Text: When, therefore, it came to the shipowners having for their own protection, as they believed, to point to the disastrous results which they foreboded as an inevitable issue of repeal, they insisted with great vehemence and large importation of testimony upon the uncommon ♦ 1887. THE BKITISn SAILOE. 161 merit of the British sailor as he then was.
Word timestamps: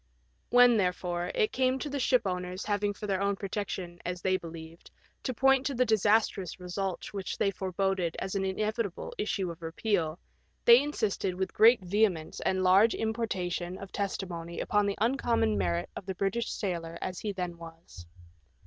When, 0.49 0.77
therefore, 0.77 1.31
it 1.35 1.51
came 1.51 1.77
to 1.77 1.87
the 1.87 1.99
shipowners 1.99 2.65
having 2.65 2.91
for 2.91 3.05
their 3.05 3.21
own 3.21 3.35
protection, 3.35 3.99
as 4.03 4.19
they 4.19 4.35
believed, 4.35 4.89
to 5.21 5.31
point 5.31 5.63
to 5.67 5.75
the 5.75 5.85
disastrous 5.85 6.59
results 6.59 7.13
which 7.13 7.37
they 7.37 7.51
foreboded 7.51 8.15
as 8.17 8.33
an 8.33 8.43
inevitable 8.43 9.13
issue 9.19 9.51
of 9.51 9.61
repeal, 9.61 10.17
they 10.65 10.81
insisted 10.81 11.35
with 11.35 11.53
great 11.53 11.81
vehemence 11.81 12.39
and 12.39 12.63
large 12.63 12.95
importation 12.95 13.77
of 13.77 13.91
testimony 13.91 14.59
upon 14.59 14.87
the 14.87 14.97
uncommon 14.99 15.49
♦ 15.49 15.51
1887. 15.53 15.53
THE 15.53 15.53
BKITISn 15.53 15.53
SAILOE. 15.53 15.53
161 15.53 15.57
merit 15.59 15.89
of 15.95 16.05
the 16.07 16.15
British 16.15 16.51
sailor 16.51 16.97
as 16.99 17.19
he 17.19 17.31
then 17.31 17.57
was. 17.59 18.07